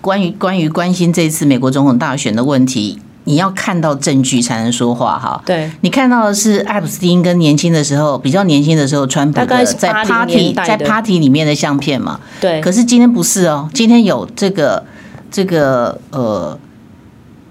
[0.00, 5.40] 关于关于关心这次美国总统大选的问题，你要看到证据才能说话哈。
[5.46, 12.18] 对，你看到的是艾普斯汀跟年轻的时候，比较年轻的时候，川普的在 party 在 party 里面的相片嘛。
[12.40, 12.60] 对。
[12.60, 14.84] 可是今天不是哦，今天有这个
[15.30, 16.58] 这个呃，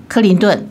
[0.09, 0.67] 克林顿，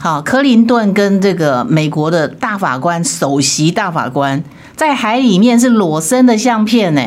[0.00, 4.42] 好，克林顿跟这个美国的大法官首席大法官
[4.74, 7.02] 在海里面是裸身的相片呢。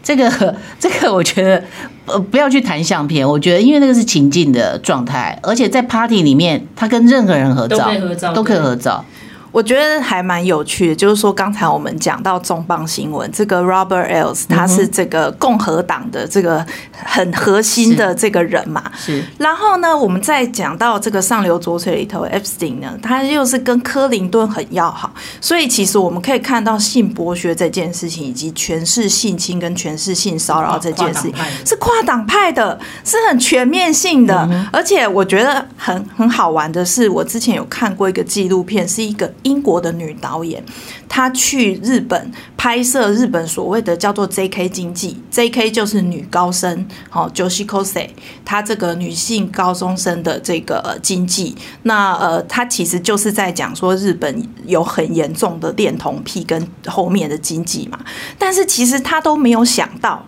[0.00, 1.62] 这个 这个，我觉得
[2.08, 3.28] 呃，不要去谈相片。
[3.28, 9.04] 我觉得，因为那个是情境的状态，而且在 party 里面，他跟任何人合照都可以合照，都可以合照。
[9.50, 18.82] 我觉得还蛮有趣的，就是说刚才我们讲到重磅新闻，这个 Robert Ailes 他是这个共和党的这个很核心的这个人嘛。
[18.96, 19.24] 是。
[19.38, 31.34] 然后呢，我们再讲到这个上流浊水里头，Epstein 呢，他又是跟柯林顿很要好，所以其实我们可以看到性剥削这件事情，以及权势性侵跟权势性骚扰这件事情，
[31.64, 34.68] 是跨党派的，是很全面性的。
[34.70, 39.32] 而且我觉得很很好玩的是，我之前有看过一个纪录片，是一个。
[39.42, 40.62] 英国的女导演，
[41.08, 44.68] 她去日本拍摄日本所谓的叫做 J.K.
[44.68, 45.70] 经济，J.K.
[45.70, 48.10] 就是女高生，好 j o s h i k o s e
[48.44, 57.98] 她这个女性高中生的这个经济，那呃，她其实就是在讲说日本有很严重的恋童癖跟后面的经济嘛，
[58.38, 60.24] 但是其实她都没有想到。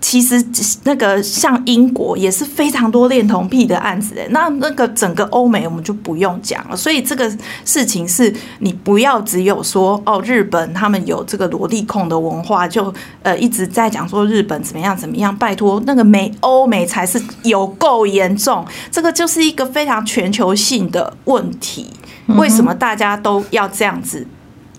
[0.00, 0.42] 其实
[0.84, 6.76] 那个像英国也是非常多恋童癖的案子诶，那那个整个欧美我们就不用讲了。
[6.76, 7.30] 所以这个
[7.64, 15.36] 事情是你不要只有说哦，日本他们有这个萝莉控的文化，就呃一直在讲说日本怎么样怎么样。
[15.36, 21.90] 拜托，那个美欧美才是有够严重，这个就是一个非常全球性的问题。
[22.36, 24.26] 为什么大家都要这样子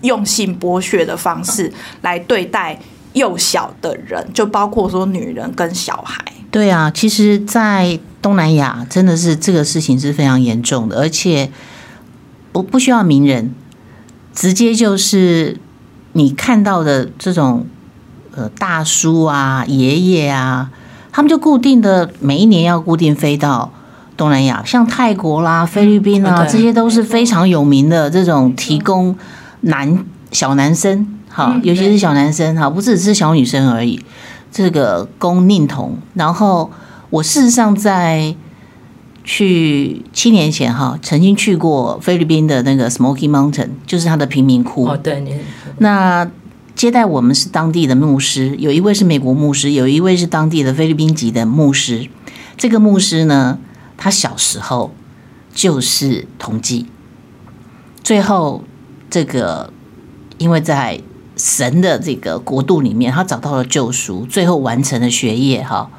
[0.02, 2.78] 用性剥削的方式来对待？
[3.12, 6.24] 幼小的人，就包括说女人跟小孩。
[6.50, 11.50] 对啊，其实，在东南亚真的是这个事情是非常严重的，而且
[12.50, 13.54] 不不需要名人，
[14.34, 15.56] 直接就是
[16.14, 17.66] 你看到的这种
[18.34, 20.70] 呃大叔啊、爷爷啊，
[21.12, 23.72] 他们就固定的每一年要固定飞到
[24.16, 29.16] 东南亚，像泰国啦、菲律宾啊，这些都是非常有名的这种提供
[29.60, 31.16] 男小男生。
[31.30, 33.98] 好，尤其是小男生哈，不只是小女生而已。
[34.52, 36.68] 这个供佞童，然后
[37.08, 38.34] 我事实上在
[39.22, 44.86] 去七年前哈，曾经去过菲律宾的那个 Smoky Mountain，就是他的贫民窟。
[44.86, 45.40] 哦，对，
[45.78, 46.28] 那
[46.74, 52.08] 接待我们是当地的牧师，有一位是美国牧师，有一位是当地的菲律宾籍的牧师。
[52.56, 53.58] 这个牧师呢，
[53.96, 54.92] 他小时候
[55.54, 56.86] 就是同济，
[58.02, 58.64] 最后
[59.08, 59.72] 这个
[60.38, 61.00] 因为在
[61.40, 65.90] 神的这个国度里面，他找到了救赎，最后完成了学业哈，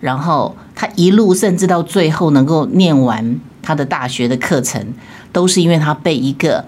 [0.00, 4.94] 然后他一路甚至到最后能够念完他的大学的课程，
[5.32, 6.64] 都是因为他被一个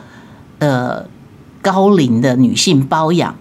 [0.59, 1.07] 呃
[1.63, 3.35] 高龄的女性包养，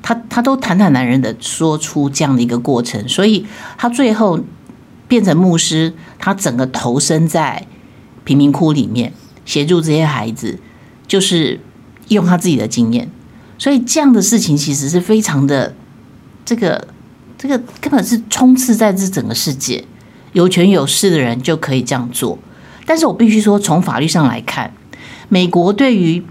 [0.00, 3.44] 他他都坦坦然然的说出这样的一个过程，所以
[3.76, 4.38] 他最后
[5.08, 7.66] 变成牧师，他整个投身在
[8.22, 9.12] 贫民窟里面
[9.44, 10.60] 协助这些孩子，
[11.08, 11.58] 就是
[12.08, 13.10] 用他自己的经验，
[13.60, 15.72] 所以这样的事情其实是非常的
[16.44, 16.88] 这个
[17.36, 19.84] 这个根本是充斥在这整个世界，
[20.32, 22.38] 有权有势的人就可以这样做。
[22.86, 24.72] 但是我必须说，从法律上来看，
[25.28, 26.24] 美国对于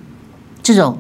[0.64, 0.98] 这种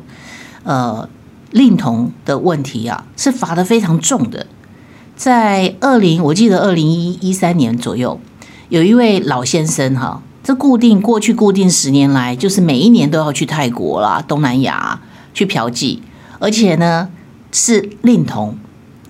[0.63, 1.09] 呃。
[1.51, 4.45] 令童的问题啊，是罚的非常重的。
[5.15, 8.21] 在二零，我记得二零一一三年左右，
[8.69, 15.01] 有一位老先生哈，这固定过去固定十年来，就是每一年都要去泰国啦、东南亚
[15.33, 15.97] 去嫖妓，
[16.39, 17.09] 而且呢
[17.51, 18.57] 是令童。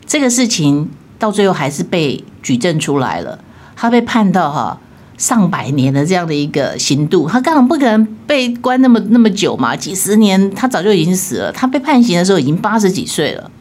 [0.06, 3.40] 这个事情到最后还是被举证出来了，
[3.76, 4.82] 他被判到哈。
[5.18, 11.52] 上百年的这样的一个刑度，他当然不可能被关那么那么久嘛，几十年，他早就已经死了。
[11.52, 13.52] 他被判刑的时候已经八十几岁了，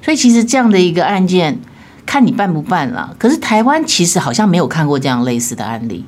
[0.00, 1.60] 所以其实这样的一个案件，
[2.06, 3.14] 看你办不办了。
[3.18, 6.02] 可是台湾其实好像没有看过这样类似的案例，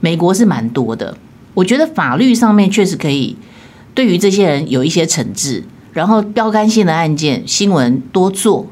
[0.00, 1.16] 美国是蛮多的。
[1.54, 3.38] 我觉得法律上面确实可以
[3.94, 5.64] 对于这些人有一些惩治，
[5.94, 8.66] 然后标杆性的案件新闻多做，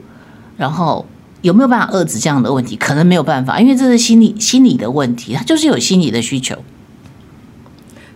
[0.58, 1.06] 然后。
[1.42, 2.76] 有没有办法遏制这样的问题？
[2.76, 6.54] 可能没有办法，因为这是心理心理的问题，他就是有心理的需求。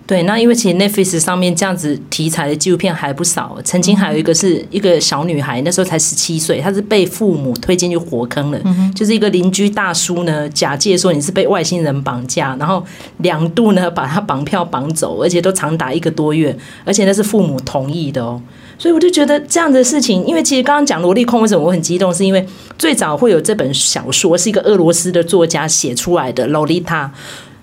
[0.07, 3.59] 对，那因为其实 Netflix 上面这样子题材的纪录片还不少。
[3.65, 8.61] 曾经还有一个是一个小女孩，那时候才十七岁，她是被父母推进去火坑了。
[8.95, 12.81] 就是一个邻居大叔呢，假借说你是被外星人绑架，然后
[13.17, 18.41] 两度呢把她绑票绑走，而且都长达一个多月，而且那是父母同意的哦。
[18.79, 22.47] 所以我就觉得这样的事情，因为其实刚刚讲萝莉控为什么我很激动，是因为
[22.79, 27.11] 最早会有这本小说是一个俄罗斯的作家写出来的《洛丽塔》，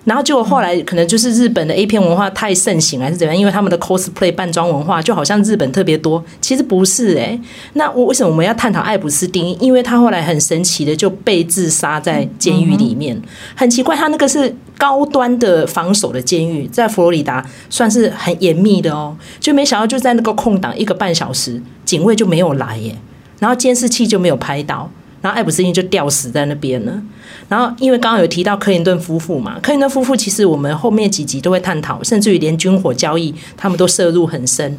[0.06, 7.40] 然后结果后来可能就是日本的 A 片文化太盛行还是怎样，因为他们的 cosplay 扮装文化就好像日本特别多，其实不是诶、
[7.74, 9.58] 那我为什么我们要探讨艾普斯丁？
[9.60, 13.22] 因为他后来很神奇的就被自杀在监狱里面，
[13.56, 14.56] 很奇怪，他那个是。
[14.76, 22.94] 高端的防守的监狱在佛罗里达算是很严密的哦，就没想到就在那个空档一个半小时，警卫就没有来耶，
[23.40, 24.90] 然后监视器就没有拍到，
[25.22, 27.02] 然后艾普斯丁就吊死在那边了。
[27.50, 34.78] 然后因为刚刚有提到克林顿夫妇嘛，克林顿夫妇其实我们后面几集都会探讨，甚至于连军火交易他们都涉入很深。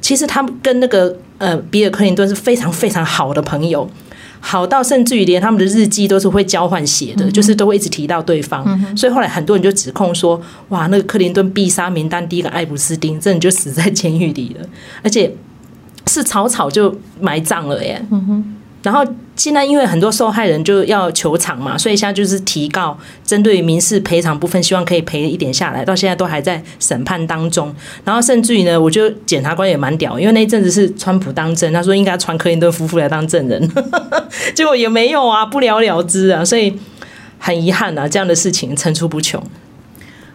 [0.00, 3.88] 其实他们跟那个呃比尔克林顿是非常非常好的朋友。
[4.38, 8.64] 好到甚至于连他们的日记都是会交换写的，就是都会一直提到对方，
[8.96, 14.64] 所以后来很多人就指控说，哇，那个克林顿必杀名单第一个艾普斯丁，真的就死在监狱里了，
[15.02, 15.34] 而且
[16.06, 18.00] 是草草就埋葬了耶。
[18.86, 25.84] 然后现在因为很多受害人就要求偿嘛，所以现在就是提告，针对民事赔偿部分，希望可以赔一点下来。
[25.84, 27.74] 到现在都还在审判当中。
[28.04, 33.68] 然后甚至于呢，我觉得检察官也蛮屌，因为那一阵子是川普当政，他说应该传克林顿夫妇来当证人，
[34.54, 36.44] 结果也没有啊，不了了之啊。
[36.44, 36.72] 所以
[37.40, 39.42] 很遗憾啊，这样的事情层出不穷。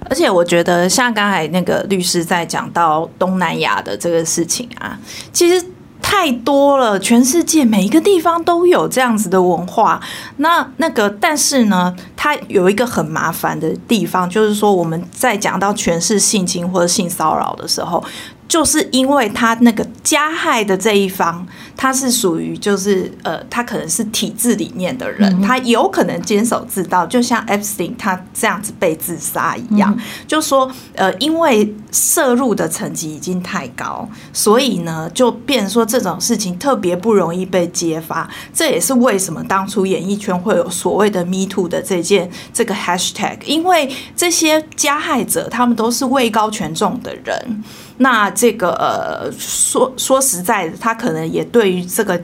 [0.10, 5.00] 而且我觉得，像刚才那个律师在讲到东南亚的这个事情啊，
[5.32, 5.66] 其实。
[6.12, 10.02] 太多了，全世界每一个地方都有这样子的文化。
[10.38, 18.04] 那那个，但是呢，它有一个很麻烦的地方，就是说我们在讲到全是性侵或者性骚扰的时候。
[18.50, 21.47] 就是因为他那个加害的这一方，
[21.82, 29.98] 他是属于就是呃，他可能是体制里面的人，他有可能监守自盗，就像 Epstein 他这样子被自杀一样。
[30.28, 38.30] 就说呃，因为摄入的层级已经太高，所以呢，就变成说这种事情特别不容易被揭发。
[38.54, 47.63] 这也是为什么当初演艺圈会有所谓的 Me Too 的这件这个 Hashtag，因为这些加害者他们都是位高权重的人。
[48.02, 52.20] 那这个呃，说说实在的，他可能也对于这个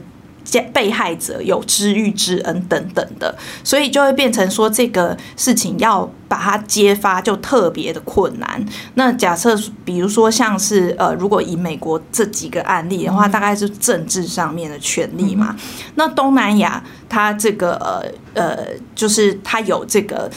[0.72, 8.64] 被害者有知遇之恩等等的，所以就会变成说这个事情要把它揭发就特别的困难。
[8.94, 15.54] 那假设比如说像是呃，如果以美国这几个案例的话，大概是政治上面的权利嘛。
[15.94, 18.02] 那东南亚它这个呃
[18.34, 20.28] 呃，就是它有这个。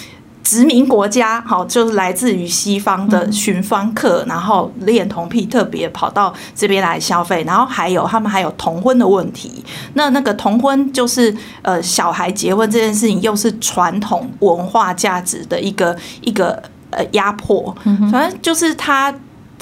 [0.43, 9.63] 殖民国家，好，就是来自于西方的寻芳客，然后恋童癖，特别跑到这边来消费，然后还有他们还有童婚的问题。
[9.93, 17.76] 那那个童婚就是呃，小孩结婚这件事情，又是传统文化价值的一个一个呃压迫。
[18.11, 19.13] 反正就是他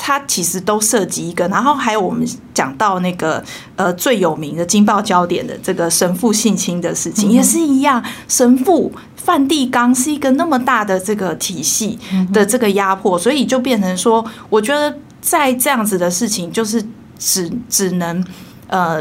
[0.02, 3.44] 他其实都涉及一个，然后还有我们讲到那个
[3.76, 8.92] 呃最有名的惊爆焦点的这个神父性侵的事情，也是一样，神父。
[9.16, 12.00] 梵蒂冈是一个那么大的这个体系
[12.34, 16.84] 的这个压迫，所以就变成说，我觉得在这样子的事情，就是
[17.20, 18.26] 只只能
[18.68, 19.00] 呃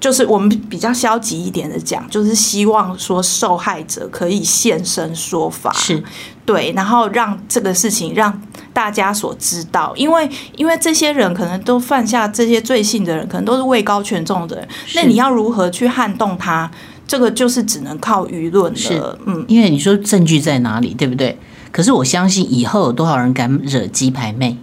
[0.00, 6.02] 就是我们比较消极一点的讲，就是希望说受害者可以现身说法，是
[6.46, 8.42] 对，然后让这个事情让
[8.72, 16.70] 大家所知道，因为因为这些人可能都犯下这些罪行的人，可能都是位高权重的人，那你要如何去撼动他？
[17.06, 21.38] 这个就是只能靠舆论了，嗯，因为你说证据在哪里，对不对？
[21.70, 24.56] 可是我相信以后有多少人敢惹鸡排妹，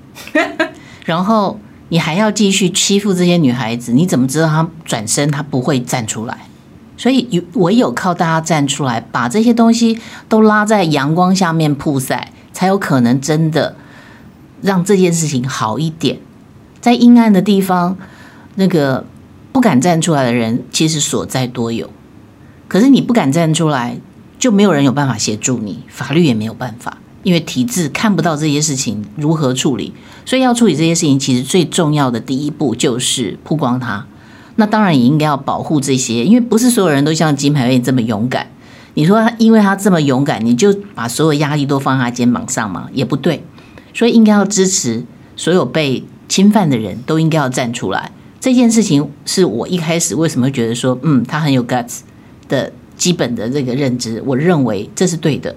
[1.05, 1.59] 然后。
[1.89, 3.93] 你还要继续欺负这些女孩子？
[3.93, 6.37] 你怎么知道她转身她不会站出来？
[6.97, 13.75] 所以唯有靠大家站出来，把这些东西都拉在阳光下面曝晒，才有可能真的
[14.61, 16.17] 让这件事情好一点。
[16.81, 17.97] 在阴暗的地方，
[18.55, 19.05] 那个
[19.51, 21.89] 不敢站出来的人，其实所在多有。
[22.67, 23.97] 可是你不敢站出来，
[24.39, 26.97] 就没有人有办法协助你，法律也没有办法。
[27.23, 29.93] 因为体制看不到这些事情如何处理，
[30.25, 34.05] 所以要处理这些事情，其实最重要的第一步就是曝光它。
[34.55, 38.47] 那当然也应该要保护这些，因为不是所有人都像金牌妹这么勇敢。
[38.95, 42.89] 你说他因为他这么勇敢，你就把所有压力都放在他肩膀上吗？
[42.93, 43.43] 也不对。
[43.93, 45.03] 所以应该要支持
[45.35, 48.11] 所有被侵犯的人都应该要站出来。
[48.39, 51.99] 这件事情是我一开始为什么觉得说，嗯，他很有 guts
[52.49, 55.55] 的基本的这个认知，我认为这是对的。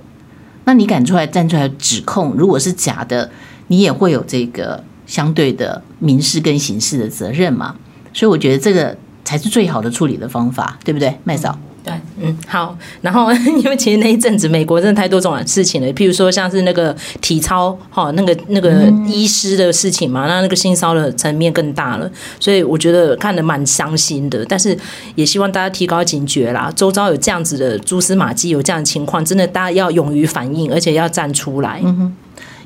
[0.65, 3.31] 那你敢出来站出来指控，如果是假的，
[3.69, 7.75] 你也会有这个相对的民事跟刑事的责任嘛？
[8.13, 11.59] 所以我觉得这个才是最好的处理的方法，对不对，麦嫂？
[11.83, 12.77] 对，嗯，好。
[13.01, 18.71] 然后 因为其实那一阵子美国真的太多这种事情了，譬如说像是那个体操哈，那个那个
[19.07, 24.45] 医师的事情嘛，那那个性骚扰层面更大了，所以我觉得看得蛮伤心的。
[24.45, 24.77] 但是
[25.15, 31.81] 也希望大家提高警觉啦，周遭有这样子的蛛丝马迹，有这样的情况，真的大家要勇于反应，而且要站出来。
[31.83, 32.17] 嗯哼，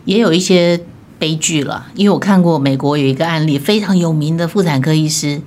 [0.06, 0.80] 也有一些
[1.20, 5.40] 悲剧了，因为我看过美国有一个案例，非常有名的妇产科医师，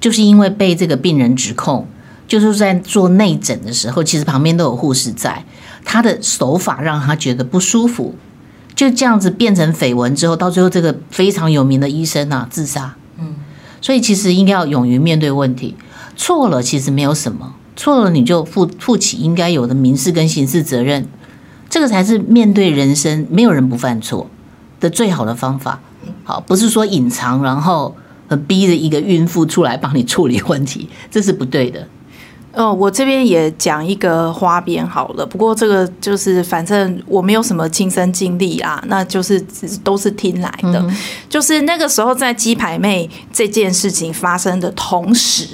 [0.00, 1.86] 就是因为被这个病人指控。
[2.32, 5.44] 就是在做内诊的时候，其实旁边都有护士在，
[5.84, 8.14] 他的手法让他觉得不舒服，
[8.74, 12.94] 就这样子变成绯闻之后，到最后这个非常有名的医生啊自杀。
[13.18, 13.34] 嗯，
[13.82, 15.76] 所以其实应该要勇于面对问题，
[16.16, 21.06] 错了其实没有什么，错了你就负负起应该有的民事跟刑事责任，
[21.68, 24.30] 这个才是面对人生，没有人不犯错
[24.80, 25.80] 的最好的方法。
[26.24, 27.94] 好，不是说隐藏，然后
[28.48, 31.86] 逼着一个孕妇出来帮你处理问题，这是不对的。
[32.54, 39.42] 哦，我这边也讲一个花边好了，不过这个就是反正我没有什么亲身经历啊，那就是
[39.82, 40.78] 都是听来的。
[40.80, 40.96] 嗯、
[41.30, 45.46] 就是那个时候在鸡排妹这件事情发生的同时，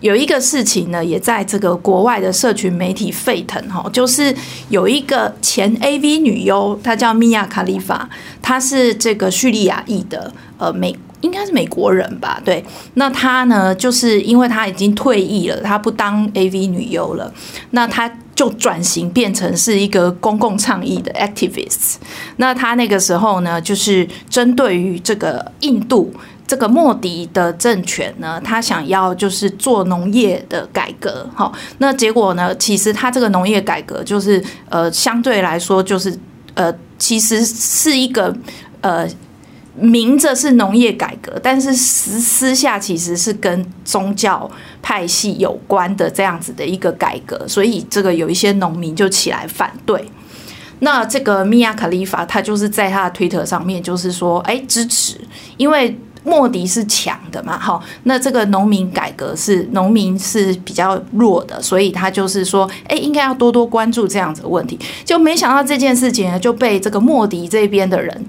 [0.00, 4.34] 有一个事情呢，也在这个国外的社群媒体沸腾哈，就是
[4.70, 8.08] 有一个前 AV 女优，她叫米娅卡利法，
[8.40, 10.96] 她是这个叙利亚裔的呃美。
[11.22, 12.40] 应该是美国人吧？
[12.44, 12.64] 对，
[12.94, 17.32] 那他呢，就是因为他已经退役了，他不当 AV 女优了，
[17.70, 21.94] 那他就转型变成是一个公共倡议的 activist。
[22.36, 26.12] 那他那个时候呢，就是针对于这个印度
[26.46, 31.28] 这个莫迪的政权呢，他想要就是做农业的改革。
[31.34, 36.18] 好，那结果呢，其实他这个农业改革就是呃，相对来说就是
[36.54, 38.34] 呃，其实是一个
[38.80, 39.08] 呃。
[39.74, 44.50] 明着是农业改革，但是私私下其实是跟宗教
[44.82, 50.04] 派系有关的这样子的一个改革，所以这个有一些农民就起来反对。
[50.80, 55.16] 那这个米娅卡利法他就是在他的推特上面就是说，哎，支持，
[55.56, 64.78] 因为莫迪是强的嘛，好，那这个农民改革是农民是比较弱的，所以他就是说，哎，应该要多多关注这样子的问题。
[65.04, 68.26] 就没想到这件事情呢，就被这个莫迪这边的人。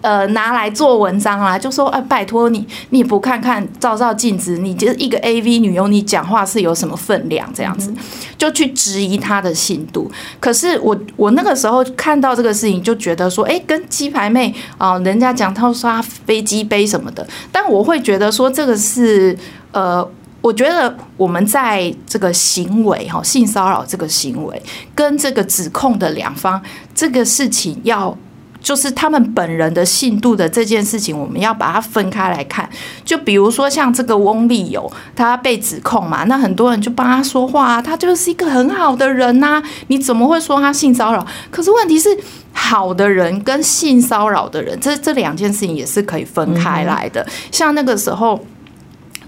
[0.00, 7.52] 呃，拿来做文章啦，就说，哎，拜托你，你不看看，照照镜子，你就是一个 AV 女优，你讲话是有什么分量？
[7.52, 7.92] 这样子，
[8.38, 10.08] 就去质疑她的信度。
[10.38, 19.36] 可是我，我那个时候看到这个事情，就觉得说，哎，跟鸡排妹啊，人家讲她刷飞机杯什么的，但我会觉得说，这个是，
[19.72, 20.08] 呃，
[20.40, 24.62] 我觉得我们在这个行为哈，性骚扰这个行为
[24.94, 26.62] 跟这个指控的两方，
[26.94, 28.16] 这个事情要。
[28.60, 32.68] 就是他们本人的信度的这件事情，我们要把它分开来看。
[33.04, 41.26] 就比如说像这个翁立友，他被指控嘛，那很多人就帮他说话啊，他就是一个很好的人呐，你怎么会说他性骚扰？
[41.50, 42.08] 可是问题是，
[42.52, 47.26] 好的人跟性骚扰的人，这这两件事情也是可以分开来的。
[47.50, 48.38] 像那个时候。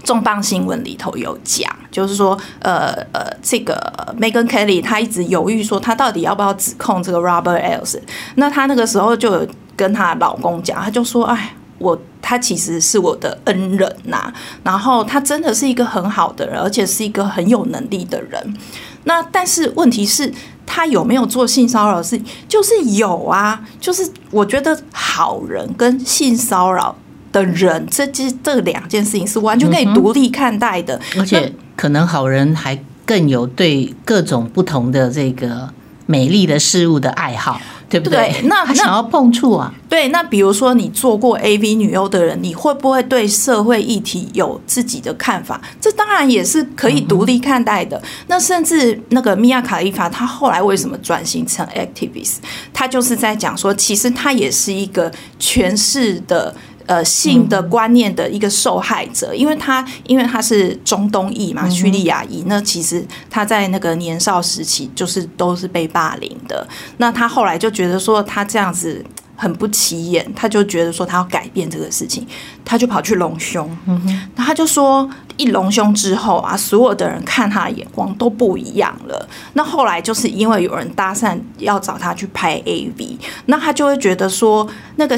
[0.03, 3.75] 重磅新闻里头有讲，就是说，呃呃，这个
[4.19, 7.99] Megan Kelly 她一直犹豫说，她到底要不要指控这个 Robert Ellis。
[8.35, 14.31] 那她那个时候就有跟她老公讲，她就说，哎，我他其实是我的恩人呐、
[14.63, 18.57] 然后他真的是一个很好的人，而且是一个很有能力的人。
[19.05, 20.31] 那但是问题是，
[20.63, 22.25] 他有没有做性骚扰的事情？
[22.47, 26.95] 就是有啊，就是我觉得好人跟性骚扰
[27.31, 35.69] 的人，这这这两件事情是完全可以独立看待的，而且可能好人还更有对各种不同的这个
[36.05, 37.59] 美丽的事物的爱好。
[37.91, 38.31] 对不对？
[38.31, 39.73] 对，那他想要碰触啊。
[39.89, 45.59] 对，那比如说你做过 AV 女优的人，你会不会对社会议题有自己的看法？
[45.81, 47.97] 这当然也是可以独立看待的。
[47.97, 52.35] 嗯、那甚至那个米亚卡利法，她后来为什么转型成 activist？
[52.71, 56.55] 她就是在讲说，其实她也是一个诠释的。
[56.87, 66.67] 呃，性的观念的一个受害者，因为他因为他是中东裔嘛，叙利亚裔，那其实他在那个年少时期就是都是被霸凌的。
[66.97, 69.03] 那他后来就觉得说他这样子
[69.35, 72.25] 很不起眼，他就觉得说他要改变这个事情，
[72.65, 73.69] 他就跑去隆胸。
[73.85, 79.27] 嗯哼，那他就说一隆胸之后啊，所有的人看他的眼光都不一样了。
[79.53, 85.17] 那后来就是因为有人搭讪要找他去拍 AV，那他就会觉得说那个。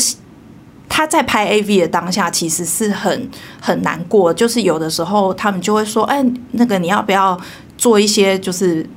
[0.96, 3.28] 他在拍 AV 的当下，其实是很
[3.60, 4.32] 很难过。
[4.32, 7.36] 就是有的时候，他们就会说：“哎，那个你要不要
[7.80, 8.88] 做一些，就是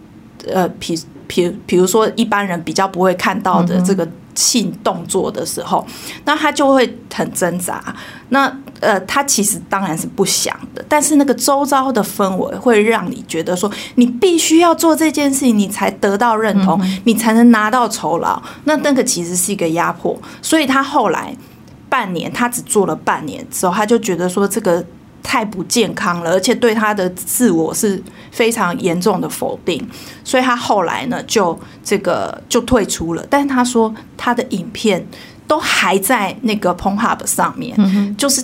[0.47, 0.95] 呃，比
[1.27, 5.87] 比比如说一般人比较不会看到的这个性动作的时候，
[6.27, 7.83] 那他就会很挣扎。
[8.29, 18.43] 那呃，他其实当然是不想的，但是那个周遭的氛围会让你觉得说，你必须要做这件事情，你才得到认同，你才能拿到酬劳。
[18.65, 21.35] 那那个其实是一个压迫，所以他后来。
[21.89, 24.85] 半年，他只做了半年之后，他就觉得说这个
[25.23, 29.87] 太不健康了，而且对他的自我是非常严重的否定，
[30.25, 33.27] 所以他后来呢就这个就退出了。
[33.31, 35.07] 但是他说他的影片
[35.47, 38.43] 都还在那个 Pornhub 上面，就是。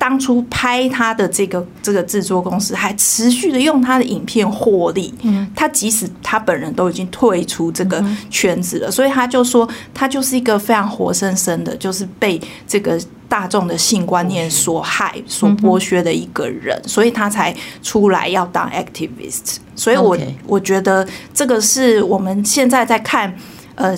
[0.00, 12.98] 当初拍他的这个这个制作公司还持续的用他的影片获利，嗯，他即使他本人都已经退出这个圈子了，所以他就说他就是一个非常活生生的，就是被这个
[13.28, 19.58] 大众的性观念所害、所剥削的一个人，所以他才出来要当 activist。
[19.76, 23.36] 所以我我觉得这个是我们现在在看
[23.74, 23.94] 呃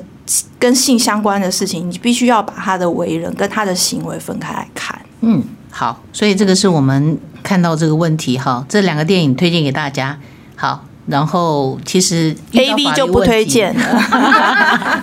[0.59, 5.41] 跟性相关的事情，你必须要把他的为人跟他的行为分开来看，嗯。
[5.75, 10.19] 好，所以这个是我们看到这个问题哈，这两个电影推荐给大家。
[10.55, 15.03] 好，然后其实 A B 就不推荐 了，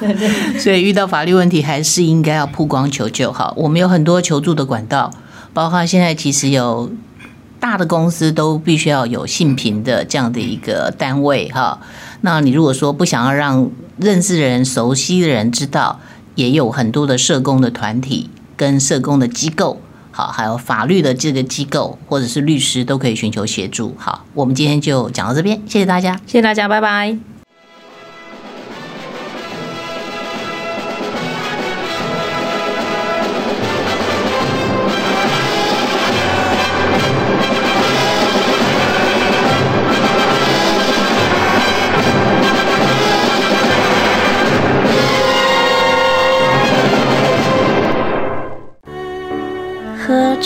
[0.60, 3.34] 所以遇到法律问题还是应该要曝光求救。
[3.34, 5.12] 好，我们有很多求助的管道，
[5.54, 6.92] 包括现在其实有
[7.60, 11.80] 大的公司都必须要有性平的这样的一个单位哈。
[12.22, 16.00] 那你如果说不想要让认识的人、熟悉的人知道，
[16.36, 19.82] 也有很多的社工的团体跟社工的机构。
[20.20, 23.96] 好，还有法律的这个机构或者是律师都可以寻求协助。
[23.98, 27.39] 好，我们今天就讲到这边，谢谢大家，谢谢大家，拜拜。